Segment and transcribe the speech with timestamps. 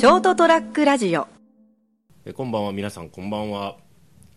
[0.00, 1.28] ショートトラックラジオ。
[2.24, 2.72] えこんばんは。
[2.72, 3.76] 皆さんこんばんは。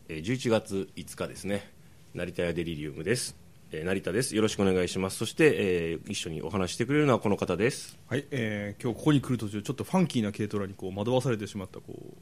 [0.09, 1.71] えー11月5日ですね。
[2.13, 3.37] 成田屋デリリウムです。
[3.71, 4.35] えー成田です。
[4.35, 5.15] よろしくお願いします。
[5.15, 7.97] そして、えー一緒にお話ししてくれるのはこの方です。
[8.09, 12.17] はい、えー今日ここに来る途中ちょっとファンキーな軽トラにこう惑わされてしまったこう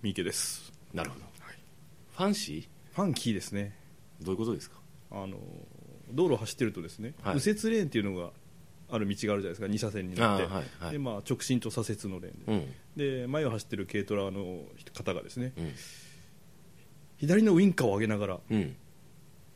[0.00, 0.72] 三池です。
[0.94, 1.26] なるほど、
[2.16, 3.76] ファンシファンキーですね。
[4.22, 4.76] ーどういうことですか？
[5.10, 5.36] あの
[6.10, 7.34] 道路を走ってるとですね、はい。
[7.34, 8.30] 右折レーンっていうのが
[8.92, 10.92] ある道があるじゃないですか2車線になって、はいはい。
[10.92, 12.66] でまあ、直進と左折のレーンうん。
[12.94, 15.72] でで前を走ってる軽トラの方がですねうん。
[17.16, 18.76] 左のウインカーを上げながらうん。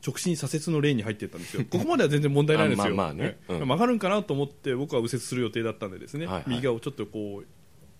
[0.05, 1.63] 直進左折のレーンに入っていったんですよ。
[1.69, 2.85] ここまでは全然問題ないんですよ。
[2.85, 3.37] あ まあまあね。
[3.47, 3.59] うん。
[3.59, 6.43] 曲がるんかなと思って僕は右折する予定だったんでですね、はいはい。
[6.47, 7.47] 右側をちょっとこう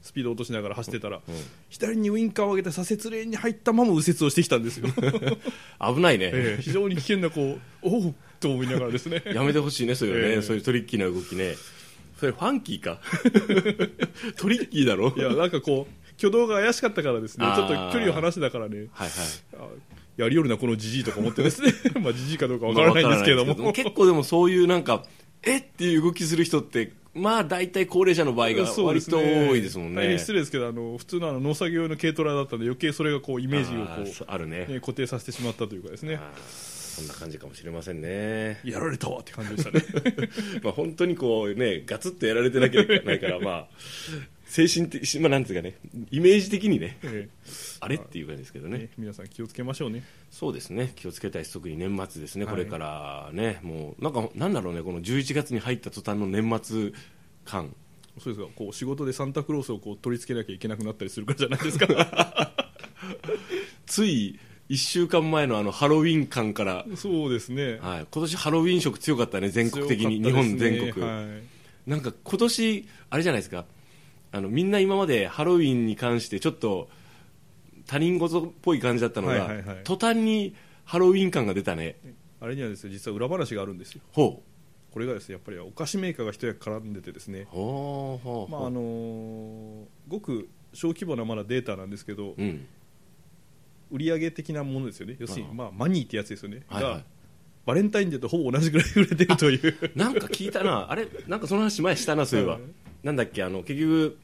[0.01, 1.21] スピードを落としながら走ってたら、うん
[1.69, 4.87] 左にウインカーを上げて左折レーンに入ったまま右折をしてきたんですよ、
[5.93, 6.61] 危ないね、 ええ。
[6.61, 9.23] 非常に危険なこうおうと思いながらですね。
[9.33, 10.41] やめてほしいねそういうね、ええ。
[10.41, 11.55] そういうトリッキーな動きね。
[12.19, 12.99] それファンキーか？
[14.37, 15.13] トリッキーだろ？
[15.15, 17.45] いやなんかこう挙動が怪しかったからですね。
[17.55, 18.87] ちょっと距離を離してたからね。
[18.91, 19.09] はいはい。
[19.59, 19.67] あ
[20.17, 21.71] やりよるなこのじじいとか思ってですね。
[22.01, 25.05] まあじじいかどうかわからないんですけれども、まあ結構でもそういうなんか
[25.43, 30.01] えっていう動きする人ってまあ大体高齢者の場合が割と多いですもんね。
[30.01, 34.65] 大変失礼ですけどあの普通のあの農作業用の軽トラだったんで余計それがこうイメージをこそうあるね。
[34.67, 36.19] う、ね、固定させてしまったというかですね
[36.97, 38.59] そんな感じかもしれませんね。
[38.63, 39.83] やられたわって感じでしたね。
[40.63, 43.67] まあ本当にこうねガツッとやられてなきゃいけないからまあ
[44.45, 45.75] 精神的まあなんていうかね
[46.09, 47.29] イメージ的にねえ
[47.81, 48.77] あれっていう感じですけどね。
[48.77, 50.03] えね皆さん気をつけましょうね。
[50.31, 50.91] そうですね。
[50.95, 52.53] 気をつけたい特に年末ですね、はい。
[52.55, 56.91] これからねもうなんかなんだろうねこの11月に入った途端の年末
[57.45, 57.75] 感。
[58.19, 58.51] そうですか。
[58.55, 62.53] こう仕事でサンタクロースをこう取り付けなきゃいけなくなったりするからじゃないですか。
[63.85, 64.39] つい
[64.69, 66.85] 1週間前のあのハロウィン感から。
[66.95, 67.79] そうですね。
[67.81, 70.31] はい、今年ハロウィン色強かったね全国的に、ね。
[70.31, 71.89] 本全国、はい。
[71.89, 73.65] なんか今年あれじゃないですか。
[74.31, 76.89] あのみんな今までハロウィンに関してちょっと
[77.85, 79.77] 他人事っぽい感じだったのが、はいはいはい。
[79.85, 80.53] 途端に
[80.83, 81.95] ハロウィン感が出たね。
[82.41, 84.01] あれにはですね実は裏話があるんですよ。
[84.11, 84.43] ほ
[84.91, 87.41] これがですねやっぱりお菓子メーカーが一役絡んでてですね。
[87.41, 88.51] うほうほう。
[88.51, 92.67] まああのーごく小規模なまだデータなんですけど、うん
[93.91, 95.15] 売上的なものですよね。
[95.19, 96.93] 要するに、うんまあ、マニーってやつですよね、はいはい。
[96.95, 97.03] が
[97.65, 99.91] バレンタインデーとほぼ同じぐらい売れてるという。
[99.95, 100.87] なんか聞いたな。
[100.89, 102.61] あれなんかその話前したなそういえば、はい。
[103.03, 104.17] なんだっけあの結局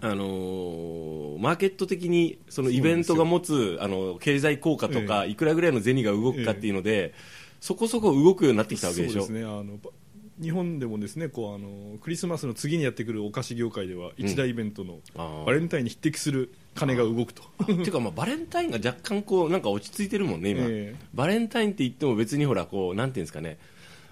[0.00, 7.12] あのーマーケット的にそのイベントが持つあの経済効果とか、いくらぐらいの銭が動くかっていうので、
[7.60, 9.24] そこそこ動くようになってきたわけでしょ。
[9.24, 9.44] そうですね。
[9.44, 9.90] あのば
[10.40, 14.98] 日本でもですねこうあのクリスマスの次にやってくるお菓子業界では一大イベントの
[15.44, 17.42] バレンタインに匹敵する金が動くと。
[17.62, 20.96] っていうかまあバレンタインが若干こうなんか落ち着いてるもんね今、ええ。
[21.14, 23.58] バレンタインって言っても別にほらこうなんていうんですかね。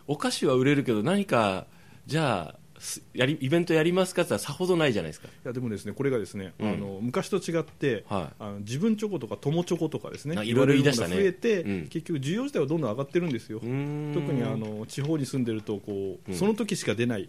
[0.07, 1.67] お菓子は売れるけど何か
[2.07, 2.62] じゃあす
[3.15, 5.29] やりイベントやりますかってさほどないじゃないですか。
[5.29, 6.69] いやでもですねこれがですね、うん。
[6.69, 8.35] あの昔と違って、はい。
[8.39, 11.17] あの自分チョコとか友チョコとかですねあいろいろ言い出したね。
[11.17, 11.87] 増えて、うん。
[11.89, 13.61] 結局需要自体はどんどん上がってるんですよ。
[13.61, 16.37] 特にあの地方に住んでるとこう、うん。
[16.37, 17.29] その時しか出ない、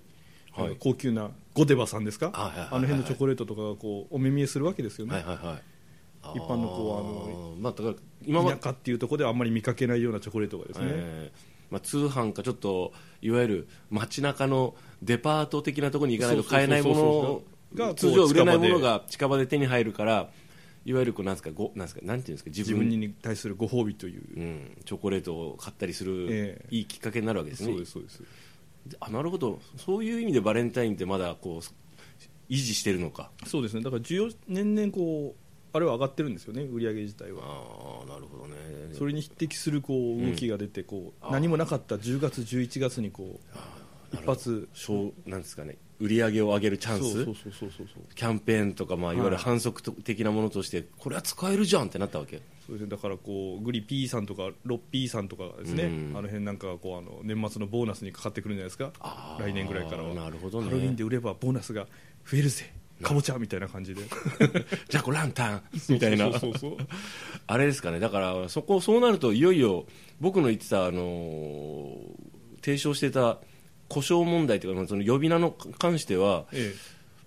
[0.80, 6.38] 高級なゴデバさんですか、あの辺のチョコレートとかがこうお目見えするわけですよね、はいはいはい。
[6.38, 17.24] 一般のこうあーまあだから今田舎っていうところではあんまり見かけないようなチョコレートがですね、えーまあ、通販かちょっといわゆる街中のデパート的なところに行かないと買えないもそうそうそう。
[17.24, 20.30] そうがの通常売れないものが近場で手に入るから
[20.86, 22.88] いわゆるこうなんですかごなんですかなんていうんですか自分。
[22.88, 26.76] に対するご褒美という、うん、チョコレートを買ったりする、ええ。
[26.76, 27.70] いいきっかけになるわけですね。
[27.70, 28.24] そうですそうです。
[29.00, 29.60] あなるほど。
[29.78, 33.32] そういう意味でバレンタインってまだこう維持してるのか。
[33.48, 33.82] そうですね。
[33.82, 35.43] だから需要年々こう
[35.74, 37.42] あれは上がってるんですよね売り上げ自体は。
[37.44, 38.56] ああなるほどね。
[38.94, 43.40] それに匹敵するこう動きが出てこう、何もなかった10月11月にこ
[44.14, 44.70] う一発。
[44.74, 47.26] 小なんですかね売り上げを上げるチャンス？
[48.14, 52.42] キャンペーンとか、まあ、いわゆる反則的なものとして、これは使えるじゃんってなったわけ？
[52.68, 56.18] そうですねだからこうグリ P さんとかロッピーさんとかがですね、うん。
[56.18, 58.92] あの辺なんかがこうあの年末のボーナスにかかってくるんじゃないですか？
[59.40, 60.14] 来年ぐらいからは。
[60.14, 60.66] なるほどね。
[60.68, 61.88] ハロウィンで売ればボーナスが
[62.30, 64.02] 増えるぜかぼちゃみたいな感じで。
[64.90, 66.32] ジャコランタンみたいな。
[67.48, 68.00] あれですかね。
[68.00, 69.86] だからそこそうなるといよいよ
[70.20, 71.98] 僕の言ってた、あのー
[72.64, 73.40] 提唱してた
[73.90, 76.74] 故障問題というかその呼び名の関してはえ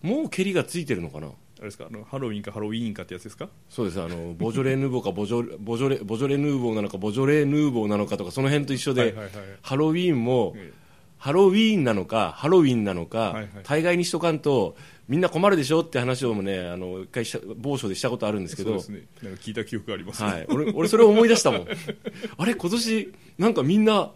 [0.02, 0.06] え。
[0.06, 1.26] もう蹴りがついてるのかな。
[1.26, 1.31] あ
[1.61, 1.88] れですか？
[1.90, 3.50] あのハロウィンかハロウィーンかってやつですか？
[3.69, 4.00] そうです。
[4.00, 9.32] あのボジョレ・ヌーボーかボジョボジョレボジョレ・ヌーボーなのかボジョレ・ヌーボーなのかとかその辺と一緒で、はいはいはい。
[9.61, 10.87] ハロウィーンも、ええ。
[11.19, 13.49] ハロウィーンなのかハロウィンなのか、はいはい。
[13.62, 14.76] 大概にしとかんと
[15.08, 17.25] みんな困るでしょって話をもねあの一回
[17.56, 18.70] 某所でしたことあるんですけど。
[18.70, 19.06] そうですね。
[19.23, 21.67] なんか聞いた記憶がありますね、はい、俺俺それを思い出したもん。
[22.37, 24.12] あれ今年なんかみんな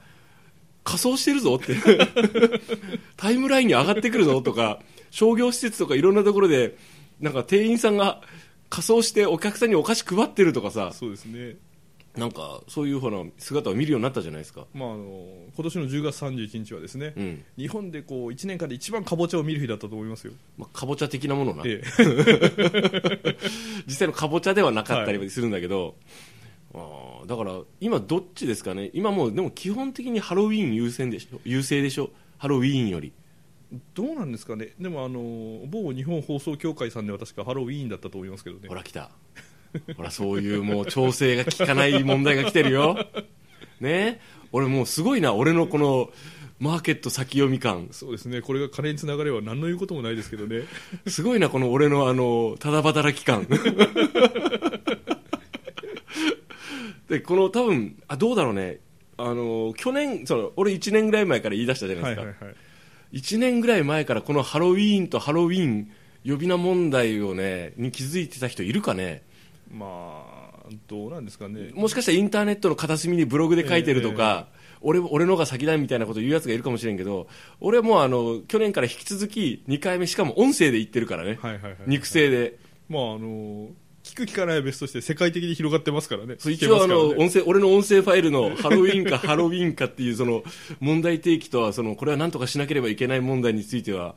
[0.83, 1.77] 仮装してるぞって。
[3.17, 6.77] タイムラインに上がってくるぞとか商業施設とかいろんなところで
[7.21, 8.23] なんか店員さんが
[8.69, 10.91] 仮装してお客さんにお菓子配ってるとかさ。
[10.93, 11.57] そうですね
[12.17, 17.45] なんかそういうほら姿を見るようになったじゃないですか、まあ、あの今年の10月31日はですね、うん。
[17.57, 21.83] 日本でこう1年間で一番かぼちゃを見る日だったと思いますよ、まあ、かぼちゃ的なものな、え
[23.87, 25.95] 実際のかぼちゃではなかったりするんだけど、
[26.75, 28.91] あーだから今どっちですかね。
[28.93, 31.41] 今もうでも基本的にハロウィーン優先でしょ？
[31.45, 32.11] 優勢でしょ？
[32.39, 33.13] ハロウィーンより。
[33.73, 38.69] えどうなんですかね、でもあの某日本放送協会さんでは確かハロウィーンだったと思いますけどね。
[38.69, 39.11] ほ、ら来た
[39.97, 43.07] ほらそういうもう調整が効かない問題が来てるよ。
[43.81, 44.21] ね。
[44.53, 46.11] 俺もうすごいな俺のこの
[46.59, 47.89] マーケット先読み感。
[47.91, 48.43] そうですね。
[48.43, 50.65] これが金につながれば何の言うこともないですけどね、
[51.09, 53.47] すごいなこの俺のあのただ働き感。
[57.09, 58.81] でこの多分あどうだろうね。
[59.17, 62.51] あの去年その俺1年ぐらい前から言い出したじゃないですか、はいはいは
[63.13, 65.91] い、1年ぐらい前からこのハロウィーンとハロウィーン
[66.27, 69.23] 呼び名問題をねに気づいてた人いるかね？
[69.71, 70.25] ま
[70.67, 74.49] あ、どうなんですかね、もしかしたらインターネットの片隅にブログで書いてるとか、
[74.81, 77.29] 俺俺のが先だみたいなこと言うやつがいるかもしれんけど
[77.61, 82.59] 俺はもうあの去年から引き続き2回目しかも音声で言ってるからね、はいはいはい、肉声で。
[82.89, 83.69] まああの
[84.03, 90.43] 聞く聞かないは別として世界的に広がってますからね、一応あの音声俺の音声ファイルのハロウィーンかハロウィーンかっていうその
[90.81, 94.17] 問題提起とはそのこれは何とかしなければいけない問題については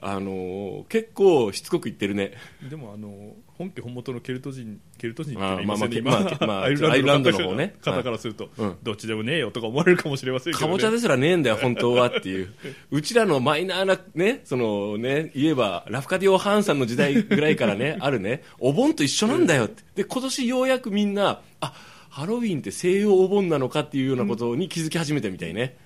[0.00, 2.32] あの結構しつこく言ってるね。
[2.68, 7.74] でもあの本家本元のケルト人ケルト人って言いますよねまあまあ今まあアイルランドアイルランドの方ね。
[7.80, 8.76] 方からすると、うん。
[8.82, 12.54] どっちでもねえよとか思われるかもしれませんけど、ね、かぼちゃですらねえんだよ、本当はっていう、
[12.90, 21.72] うちらのマイナーな、ね、そのね、言えば、ラフカディオ・ハーンさんの時代ぐらいからね、 あるね、お盆と一緒なんだよって、で今年ようやくみんな、あ
[22.08, 25.76] ハロウィンって西洋お盆なのかっていうようなことに気づき始めたみたいね、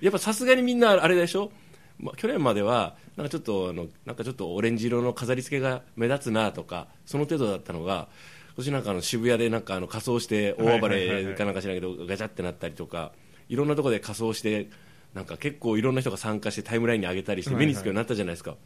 [0.00, 1.52] やっぱさすがにみんな、あれでしょ、
[2.00, 8.08] まあ、去年までは、なんかちょっとあの、なんかちょっとオレンジ色の飾り付けが目立つなとか、その程度だったのが、
[8.54, 13.12] 今年なんかあの渋谷でなんかあの仮装して大暴れかなんかしないけどガチャってなったりとか
[13.48, 14.68] いろんなところで仮装して
[15.14, 18.56] なんか結構いろんな人が参加してタイムラインに上げたりして目につくようになったじゃないですか、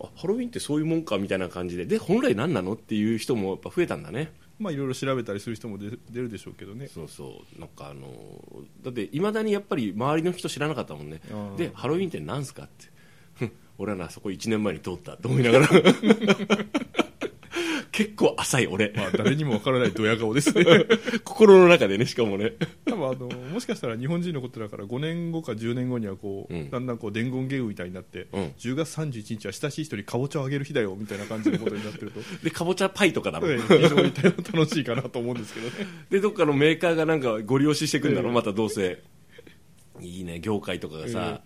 [0.00, 1.84] あハロウィンってそういうもんかみたいな感じで。
[1.84, 6.88] で本来何なのっていう人もやっぱ増えたんだねまあいろいろ調べたりする人も出出るでしょうけどね。
[6.88, 7.60] そうそう。
[7.60, 8.08] なんかあの
[8.82, 11.20] だっていまだにやっぱり周りの人知らなかったもんね。
[11.56, 12.68] でハロウィンって何すかっ
[13.38, 13.50] て。
[13.78, 15.68] 俺はなそこ1年前に通ったと思いながら
[17.94, 20.52] 結構浅い俺、まあ誰にもわからないドヤ顔です。
[20.52, 20.64] ね
[21.22, 22.54] 心の中でねしかもね。
[22.86, 26.70] 多分あのもしかしたら日本人のことだから5年後か10年後にはこう、うん。
[26.70, 28.44] だんだんこう伝言ゲームみたいになって、うん。
[28.58, 32.20] 10月31日は親しい人にかぼちゃをあげる日だよみたいな感じのことになってると。
[32.42, 35.72] でかぼちゃパイとかだろ、え え非常に楽しいかなと思うんですけどね
[36.10, 39.02] でどっかのメーカーがなんかご利用ししてくんだろ、ええまたどうせ。
[40.00, 41.42] いいね業界とかがさ、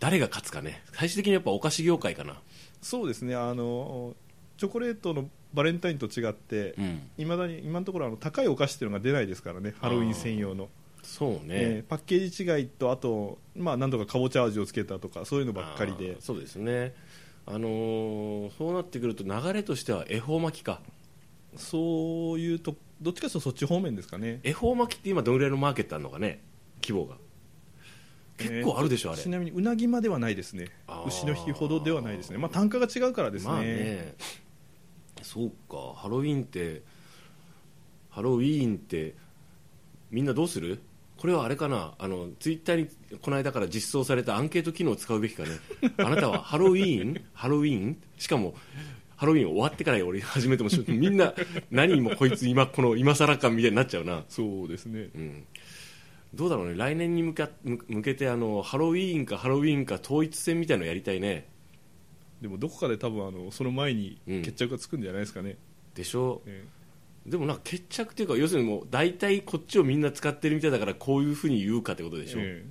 [0.00, 0.82] 誰が勝つかね。
[0.92, 2.40] 最終的にやっぱお菓子業界かな。
[2.82, 3.36] そうですね。
[3.36, 4.16] あの
[4.56, 6.84] チョコレートのバレンタインと違ってうん。
[7.16, 10.68] いま、未だに今のところあの高いお菓子っていうのが出ないですからねハロウィン専用の、
[11.02, 16.16] そうね、えーパッケージ違いとあと、まあ、何度かかぼちゃ味をつけたとかそういうのばっかりで。
[16.20, 16.94] そうですね。
[17.46, 20.80] あのーそうなってくると流れとしては恵方巻きか。
[21.56, 24.40] そういうとどっちかというとそっち方面ですかね。
[24.42, 26.40] 恵方巻きって今どのぐらいのマーケットあるのかね
[26.82, 27.16] 規模が。
[28.36, 29.22] 結構あるでしょ、あれ。
[29.22, 30.68] ちなみにうなぎまではないですね。
[31.06, 34.14] 牛の日ほどではないですね、まあ、単価が違うからですね,、まあね
[35.24, 35.94] そうか。
[35.96, 36.82] ハロウィンって
[38.10, 39.14] ハロウィーンって
[40.10, 40.80] みんなどうする？
[41.16, 41.94] これはあれかな？
[41.98, 45.50] あのツイッターにこの間から実装されたアンケート機能を使うべきかね？
[45.98, 47.24] あなたはハロウィーン？
[47.32, 48.02] ハロウィーン？
[48.18, 48.54] しかも
[49.16, 51.32] ハロウィーン終わってから俺始めてもみんな
[51.70, 54.24] 何もこいつ今この今更感みたいになっちゃうな。
[54.28, 55.08] そうですね。
[55.14, 55.46] うん。
[56.34, 56.74] どうだろうね。
[56.76, 61.48] 来年に向か向向けてあのハロウィーンかハロウィーンか統一戦みたいのやりたいね
[62.40, 64.42] でもどこかで多分あのその前にうん。
[64.42, 65.56] 決着がつくんじゃないですかね、
[65.94, 66.42] でしょ？
[66.46, 66.64] え
[67.26, 72.64] でもなんか決着っていうか要するにもう大体こっちをみんな使ってるみたいだからこういうふうに言うかってことでしょ、え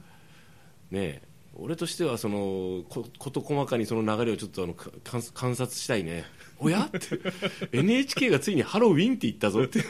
[0.92, 1.34] ねえ。
[1.56, 6.26] 俺としてはそのこ事細かにその流れをちょっとあのか観観察したいね。
[6.60, 6.82] おや？
[6.82, 7.00] って。
[7.78, 9.84] NHK がついにハロウィンって言ったぞって。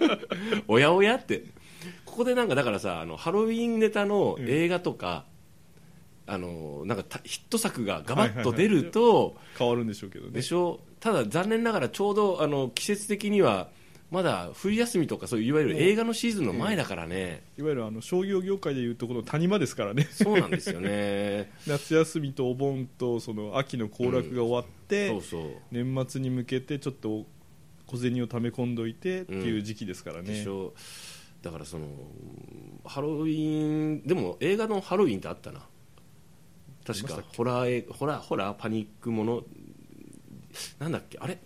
[0.68, 1.16] おやおや？
[1.16, 1.44] って。
[2.04, 5.24] ここでなんかだからさあのハロウィンネタの映画とか、
[6.28, 10.32] あのなんかたヒット作がガバッと出ると、え変わるんでしょうけどね。
[10.32, 10.80] でしょ？
[11.00, 13.68] ただ残念ながらちょうどあの季節的には
[14.10, 20.04] まだ冬休みとかそういういわゆる映画のシーズンの前だからね、いわゆるあの商業業界でいうところの谷間ですからね。
[20.12, 21.50] そうなんですよね。
[21.66, 25.42] 夏休みとお盆とその秋の行楽が終わって、そうそう。
[25.70, 27.26] 年末に向けてちょっと
[27.86, 30.74] 小銭を貯め込んどいてっていう時期ですからね、でしょ？
[31.42, 31.86] だからその
[32.84, 35.60] ハロウィンでも映画のハロウィンってあったな
[36.92, 37.22] 確か。
[37.36, 39.42] ホラーえホラーホラーパニックもの。
[40.78, 41.18] なんだっけ？
[41.20, 41.38] あれ？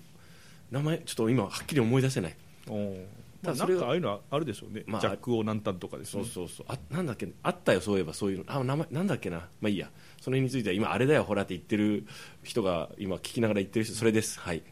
[0.71, 2.37] 名前ちょっと今はっきり思い出せない。
[2.69, 3.05] おー。
[3.43, 6.23] まあ、ただそれがなんかああいうのはあるでしょうね、まあジャック・オー・ナンタンとかですね。
[6.25, 6.67] そうそうそう。
[6.69, 7.29] あなんだっけ？
[7.43, 8.45] あったよそういえばそういうの。
[8.47, 9.49] あ名前なんだっけな？
[9.61, 9.91] まあいいや。
[10.21, 12.07] その辺については今あれだよほらって言ってる
[12.45, 14.39] 人が今聞きながら言ってる人それです。
[14.39, 14.63] はい。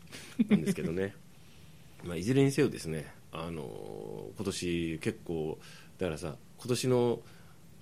[0.48, 1.14] なんですけどね。
[2.04, 5.58] まあいずれにせよですねあの今年結構
[5.98, 7.20] だからさ今年の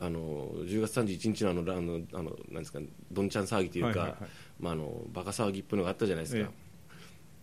[0.00, 2.78] あの10月31日のあのあのあのなんですか
[3.10, 4.16] どんちゃん騒ぎというか、
[4.60, 6.50] バカ騒ぎっぽいのがあったじゃないですか。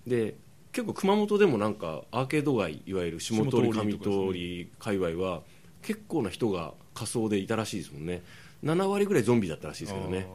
[0.07, 0.35] え、で
[0.71, 5.41] 結構熊本でもなんかアーケード街いわゆる下通り上通り界隈は
[5.81, 8.23] 結構な人が仮装でいたらしいですもんね。
[8.63, 10.27] 7割ぐらいゾンビだったらしいですけどね。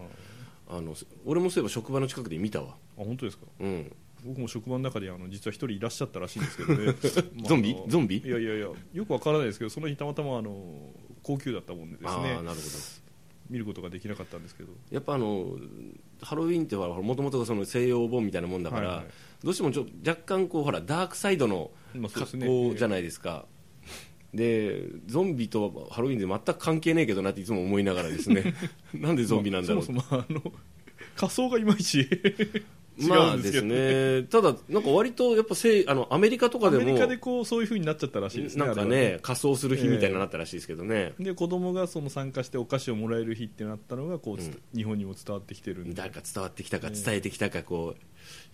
[0.69, 2.77] あの俺もそういえば職場の近くで見たわ。
[2.99, 3.47] あ本当ですか？
[3.61, 3.93] うん。
[4.25, 6.95] 僕も職場の中であの実は一人いらっしゃったらしいんですけどね。
[7.37, 7.77] まあゾンビ？
[7.89, 8.19] ゾンビ？
[8.19, 10.91] いやいやいやよくわからないですけどその日たまたまあの
[11.23, 13.00] 高級だったもんでですねああなるほど。
[13.50, 14.73] 見ることができなかったんですけど。
[14.91, 15.57] やっぱあの
[16.23, 19.07] ハロウィーンってもともとその西洋盆みたいなもんだから、はいはい。
[19.43, 21.71] どうしてもちょ若干こうほらダークサイドの
[22.12, 23.47] 格好じゃないですか、
[24.33, 28.55] でゾンビとハロウィーンで全く関係ねえけどなっていつも思いながらですね。
[28.95, 29.83] なんでゾンビなんだろう。
[29.83, 30.41] そもそもあの
[31.17, 32.00] 仮装がいまいち。
[32.00, 32.05] 違
[33.09, 44.62] まあですね、ただ、なんか割とやっぱせいあのアメリカとかでもアメリカでこうそういうふうになっちゃったらしいですねなんかね仮装する日みたいになったらしいですけどね、で子供がその参加してお菓子をもらえる日ってなったのがこう、つうん。
[44.75, 45.95] 日本にも伝わってきてるんで。
[45.95, 48.02] 誰か伝わってきたかええ伝えてきたかこう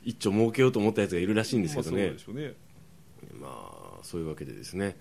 [0.04, 2.06] 一丁儲けようと思ったやつがいるらしいんですけどね。
[2.06, 2.34] まあそう
[4.02, 4.96] そういうわけでですね、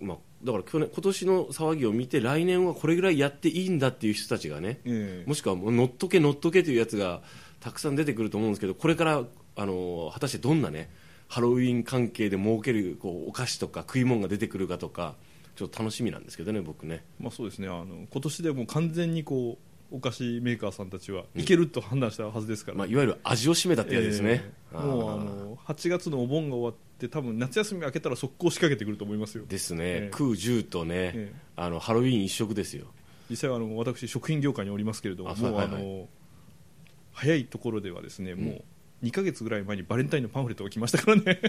[0.00, 5.28] まあ、だから去年今年の騒ぎを見て来年はこれぐらいやっていいんだっていう人たちがねええ。
[5.28, 7.22] もしくはもう乗っとけ乗っとけというやつが
[7.66, 9.24] たくさん出てくると思うんですけどこれから
[9.56, 10.88] あの果たしてどんなね
[11.26, 15.16] ハロウィン関係で儲けるこうお菓子とか食い物が出てくるかとか
[15.56, 17.02] ちょっと楽しみなんですけどね僕ね。
[17.18, 17.66] まあそうですね。
[17.66, 19.58] あの今年でもう完全にこ
[19.90, 24.76] うお菓子メーカーさんたちはいけると判断したはずですから、まあ、いわゆる味を占めたってやつですね、ええ。
[24.76, 29.44] もうあの8月のお盆が終わって多分夏休み明けたら速攻仕掛けてくると思いますよ。
[29.48, 30.10] ですね、ええ。
[30.12, 31.34] 空10とね、ええ。
[31.56, 32.86] あのハロウィーン一色ですよ。
[33.28, 35.68] 実際はあの私食品業界におりますけれどもはいはい。
[35.68, 36.08] の
[37.16, 38.52] 早いところではですね、も
[39.02, 41.40] う2か月ぐらい前にバレンタインのパンフレットが来ましたからね。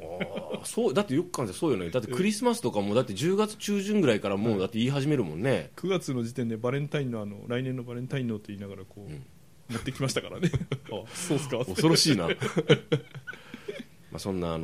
[0.00, 1.90] ああそうだってよく考えてそうよね。
[1.90, 9.24] だってクリスマスとかもだって10月中旬ぐらいからもうだって言い始めるもんね、9月の時点でバレンタインのあの来年のバレンタインのと言いながらこう、ん。
[9.70, 10.50] 持ってきましたからね。
[10.90, 11.64] あそうっすか。
[11.64, 12.26] 恐ろしいな。
[14.10, 14.58] まあそんな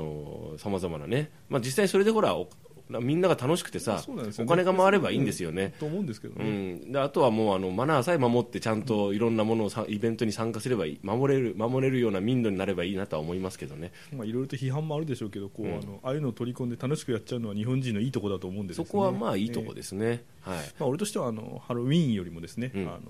[0.58, 2.50] さまざまなね、まあ、実際それでほらお
[2.88, 4.30] みんなが楽しくてさ、ね。
[4.40, 13.92] お金が回ればいいんですよね、と思うんですけどうね、ん、であとはもうあのマナーさえ守ってちゃんといろんなものをさイベントに参加すればいい守れる守れるような民度になればいいなとは思いますけどね。
[14.14, 15.78] まあ、いろいろと批判もあるでしょうけどこう、うん。
[15.78, 20.58] あのああいうのを取り込んで楽しくやっちゃうのは日本人のいいとこだと思うんでです、ね、そこはまあいいとこす、ですね、はい。
[20.78, 22.82] まあ、俺としてはあのハロウィーンよりもですね、うん。
[22.86, 23.00] あの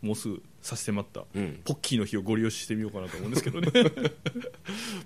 [0.00, 1.60] もうすぐ差し迫った、うん。
[1.64, 3.70] ポッキーの日をご利用ししてみようかなと思うんですけどね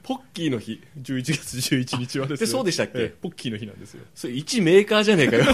[0.03, 0.81] ポッキーの日。
[1.01, 2.99] 11月11日はですねでそうでしたっけ？
[2.99, 4.05] ええポッキーの日なんですよ。
[4.15, 5.45] それ一メーカーじゃねえかよ。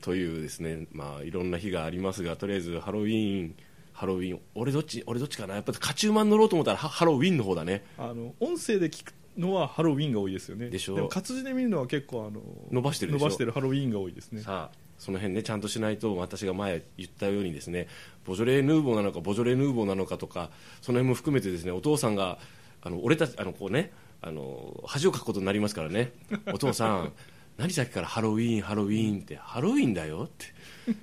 [0.00, 3.54] というですねまあいろんな日がありますがとりあえずハロウィーン
[3.92, 5.54] ハロウィン俺どっち俺どっちかな？
[5.54, 7.84] やっぱカチューマン乗ろうと思ったらハハロウィンの方だね。
[7.98, 10.70] あの音声で聞くのはハロウィンが多いですよね。
[10.70, 14.42] でしょも活字で見るのは結構あの伸ばしてる伸ばしてるハロウィンが多いですね。
[14.42, 17.88] さあその辺ねちゃんとしないと私が前言ったようにですね
[18.24, 22.38] ボジョレーヌーボーなのかボジョレーヌーボーなのかとかその辺も含めてですねお父さんが
[22.82, 23.90] あの俺たちあのこうね
[24.20, 26.12] あの恥をかくことになりますからね。
[26.54, 27.12] お父さん
[27.58, 30.46] 何さっきからハロウィーンハロウィーンってハロウィーンだよって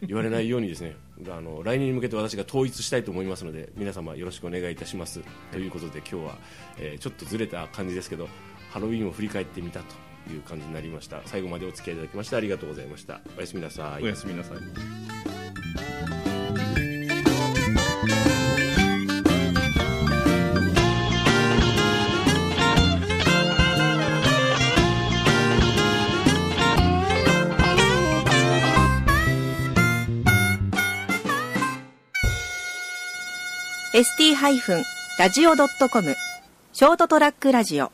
[0.07, 0.95] 言われないようにですね
[1.29, 5.21] あの来年に向けて私が統一したいと思いますので皆様よろしくお願いいたします。
[5.51, 6.37] ということで今日は、
[6.77, 8.29] えーちょっとずれた感じですけど
[8.69, 10.08] ハロウィーンを振り返ってみたと。
[10.33, 11.21] いう感じになりました。
[11.25, 13.21] 最後までお付き合いいただきましてありがとうございました。
[13.38, 14.03] おやすみなさい。
[14.03, 14.57] おやすみなさい。
[33.91, 36.15] ST-radio.com
[36.71, 37.91] ショートトラックラジオ